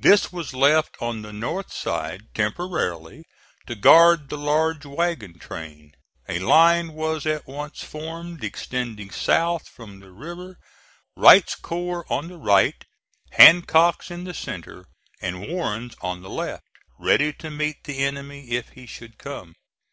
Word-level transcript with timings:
This 0.00 0.32
was 0.32 0.52
left 0.52 0.96
on 1.00 1.22
the 1.22 1.32
north 1.32 1.72
side 1.72 2.34
temporarily 2.34 3.22
to 3.68 3.76
guard 3.76 4.28
the 4.28 4.36
large 4.36 4.84
wagon 4.84 5.38
train. 5.38 5.94
A 6.28 6.40
line 6.40 6.92
was 6.92 7.24
at 7.24 7.46
once 7.46 7.80
formed 7.80 8.42
extending 8.42 9.12
south 9.12 9.68
from 9.68 10.00
the 10.00 10.10
river, 10.10 10.58
Wright's 11.14 11.54
corps 11.54 12.04
on 12.12 12.26
the 12.26 12.36
right, 12.36 12.84
Hancock's 13.30 14.10
in 14.10 14.24
the 14.24 14.34
centre, 14.34 14.86
and 15.22 15.40
Warren's 15.46 15.94
on 16.00 16.20
the 16.20 16.30
left, 16.30 16.64
ready 16.98 17.32
to 17.34 17.48
meet 17.48 17.84
the 17.84 17.98
enemy 18.04 18.50
if 18.50 18.70
he 18.70 18.86
should 18.88 19.18
come. 19.18 19.54